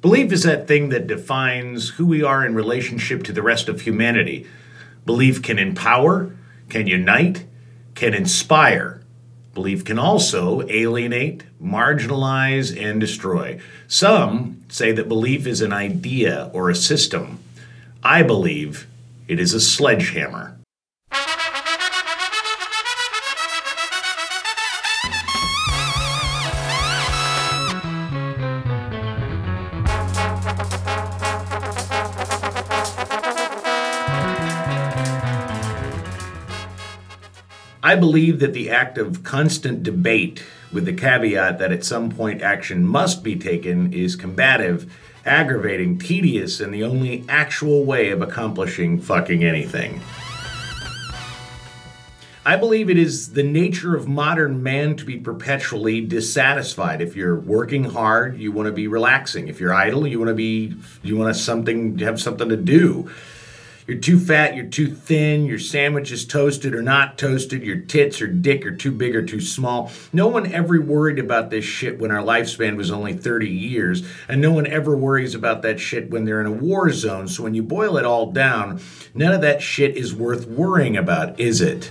Belief 0.00 0.32
is 0.32 0.44
that 0.44 0.66
thing 0.66 0.88
that 0.88 1.06
defines 1.06 1.90
who 1.90 2.06
we 2.06 2.22
are 2.22 2.44
in 2.44 2.54
relationship 2.54 3.22
to 3.24 3.32
the 3.32 3.42
rest 3.42 3.68
of 3.68 3.82
humanity. 3.82 4.46
Belief 5.04 5.42
can 5.42 5.58
empower, 5.58 6.34
can 6.70 6.86
unite, 6.86 7.44
can 7.94 8.14
inspire. 8.14 9.02
Belief 9.52 9.84
can 9.84 9.98
also 9.98 10.66
alienate, 10.68 11.44
marginalize, 11.62 12.74
and 12.80 12.98
destroy. 12.98 13.60
Some 13.88 14.64
say 14.70 14.90
that 14.92 15.08
belief 15.08 15.46
is 15.46 15.60
an 15.60 15.72
idea 15.72 16.50
or 16.54 16.70
a 16.70 16.74
system. 16.74 17.38
I 18.02 18.22
believe 18.22 18.86
it 19.28 19.38
is 19.38 19.52
a 19.52 19.60
sledgehammer. 19.60 20.59
I 37.82 37.96
believe 37.96 38.40
that 38.40 38.52
the 38.52 38.68
act 38.68 38.98
of 38.98 39.24
constant 39.24 39.82
debate, 39.82 40.44
with 40.70 40.84
the 40.84 40.92
caveat 40.92 41.58
that 41.58 41.72
at 41.72 41.82
some 41.82 42.10
point 42.10 42.42
action 42.42 42.84
must 42.84 43.24
be 43.24 43.36
taken, 43.36 43.92
is 43.94 44.16
combative, 44.16 44.92
aggravating, 45.24 45.98
tedious, 45.98 46.60
and 46.60 46.74
the 46.74 46.84
only 46.84 47.24
actual 47.26 47.84
way 47.84 48.10
of 48.10 48.20
accomplishing 48.20 49.00
fucking 49.00 49.42
anything. 49.42 50.02
I 52.44 52.56
believe 52.56 52.90
it 52.90 52.98
is 52.98 53.32
the 53.32 53.42
nature 53.42 53.94
of 53.94 54.08
modern 54.08 54.62
man 54.62 54.96
to 54.96 55.04
be 55.04 55.18
perpetually 55.18 56.00
dissatisfied. 56.00 57.00
If 57.00 57.14
you're 57.16 57.38
working 57.38 57.84
hard, 57.84 58.38
you 58.38 58.50
want 58.52 58.66
to 58.66 58.72
be 58.72 58.88
relaxing. 58.88 59.48
If 59.48 59.60
you're 59.60 59.74
idle, 59.74 60.06
you 60.06 60.18
want 60.18 60.30
to 60.30 60.34
be 60.34 60.74
you 61.02 61.16
want 61.16 61.34
to 61.34 61.40
something 61.40 61.98
have 61.98 62.20
something 62.20 62.48
to 62.48 62.56
do. 62.56 63.10
You're 63.90 63.98
too 63.98 64.20
fat, 64.20 64.54
you're 64.54 64.66
too 64.66 64.94
thin, 64.94 65.46
your 65.46 65.58
sandwich 65.58 66.12
is 66.12 66.24
toasted 66.24 66.76
or 66.76 66.80
not 66.80 67.18
toasted, 67.18 67.64
your 67.64 67.80
tits 67.80 68.22
or 68.22 68.28
dick 68.28 68.64
are 68.64 68.70
too 68.70 68.92
big 68.92 69.16
or 69.16 69.22
too 69.26 69.40
small. 69.40 69.90
No 70.12 70.28
one 70.28 70.46
ever 70.52 70.80
worried 70.80 71.18
about 71.18 71.50
this 71.50 71.64
shit 71.64 71.98
when 71.98 72.12
our 72.12 72.22
lifespan 72.22 72.76
was 72.76 72.92
only 72.92 73.14
30 73.14 73.48
years, 73.48 74.08
and 74.28 74.40
no 74.40 74.52
one 74.52 74.68
ever 74.68 74.96
worries 74.96 75.34
about 75.34 75.62
that 75.62 75.80
shit 75.80 76.08
when 76.08 76.24
they're 76.24 76.40
in 76.40 76.46
a 76.46 76.52
war 76.52 76.92
zone. 76.92 77.26
So 77.26 77.42
when 77.42 77.54
you 77.54 77.64
boil 77.64 77.96
it 77.96 78.04
all 78.04 78.30
down, 78.30 78.80
none 79.12 79.32
of 79.32 79.40
that 79.40 79.60
shit 79.60 79.96
is 79.96 80.14
worth 80.14 80.46
worrying 80.46 80.96
about, 80.96 81.40
is 81.40 81.60
it? 81.60 81.90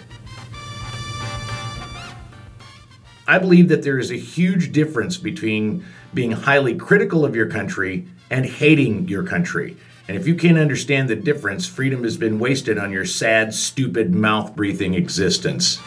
I 3.28 3.40
believe 3.40 3.68
that 3.68 3.84
there 3.84 4.00
is 4.00 4.10
a 4.10 4.18
huge 4.18 4.72
difference 4.72 5.18
between 5.18 5.84
being 6.14 6.32
highly 6.32 6.76
critical 6.76 7.26
of 7.26 7.36
your 7.36 7.50
country 7.50 8.08
and 8.30 8.46
hating 8.46 9.10
your 9.10 9.24
country. 9.24 9.76
And 10.10 10.18
if 10.18 10.26
you 10.26 10.34
can't 10.34 10.58
understand 10.58 11.08
the 11.08 11.16
difference, 11.16 11.68
freedom 11.68 12.02
has 12.02 12.18
been 12.18 12.40
wasted 12.40 12.80
on 12.80 12.92
your 12.92 13.06
sad, 13.06 13.54
stupid, 13.54 14.12
mouth 14.12 14.56
breathing 14.56 14.96
existence. 14.96 15.80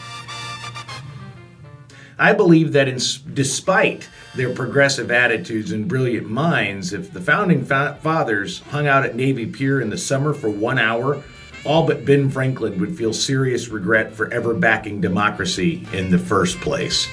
I 2.20 2.32
believe 2.32 2.72
that, 2.72 2.86
in, 2.86 3.00
despite 3.34 4.08
their 4.36 4.54
progressive 4.54 5.10
attitudes 5.10 5.72
and 5.72 5.88
brilliant 5.88 6.30
minds, 6.30 6.92
if 6.92 7.12
the 7.12 7.20
founding 7.20 7.64
fa- 7.64 7.98
fathers 8.00 8.60
hung 8.70 8.86
out 8.86 9.04
at 9.04 9.16
Navy 9.16 9.44
Pier 9.44 9.80
in 9.80 9.90
the 9.90 9.98
summer 9.98 10.32
for 10.32 10.48
one 10.48 10.78
hour, 10.78 11.20
all 11.64 11.84
but 11.84 12.04
Ben 12.04 12.30
Franklin 12.30 12.78
would 12.78 12.96
feel 12.96 13.12
serious 13.12 13.70
regret 13.70 14.12
for 14.12 14.32
ever 14.32 14.54
backing 14.54 15.00
democracy 15.00 15.84
in 15.92 16.12
the 16.12 16.18
first 16.18 16.60
place. 16.60 17.08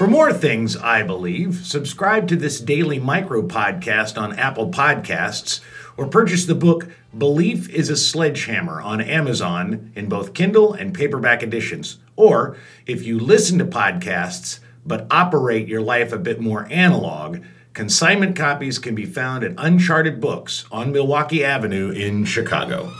For 0.00 0.06
more 0.06 0.32
things, 0.32 0.78
I 0.78 1.02
believe, 1.02 1.66
subscribe 1.66 2.26
to 2.28 2.36
this 2.36 2.58
daily 2.58 2.98
micro 2.98 3.42
podcast 3.42 4.18
on 4.18 4.38
Apple 4.38 4.70
Podcasts 4.70 5.60
or 5.98 6.06
purchase 6.06 6.46
the 6.46 6.54
book 6.54 6.88
Belief 7.18 7.68
is 7.68 7.90
a 7.90 7.98
Sledgehammer 7.98 8.80
on 8.80 9.02
Amazon 9.02 9.92
in 9.94 10.08
both 10.08 10.32
Kindle 10.32 10.72
and 10.72 10.94
paperback 10.94 11.42
editions. 11.42 11.98
Or 12.16 12.56
if 12.86 13.04
you 13.04 13.18
listen 13.18 13.58
to 13.58 13.66
podcasts 13.66 14.60
but 14.86 15.06
operate 15.10 15.68
your 15.68 15.82
life 15.82 16.14
a 16.14 16.18
bit 16.18 16.40
more 16.40 16.66
analog, 16.70 17.40
consignment 17.74 18.34
copies 18.34 18.78
can 18.78 18.94
be 18.94 19.04
found 19.04 19.44
at 19.44 19.52
Uncharted 19.58 20.18
Books 20.18 20.64
on 20.72 20.92
Milwaukee 20.92 21.44
Avenue 21.44 21.90
in 21.90 22.24
Chicago. 22.24 22.90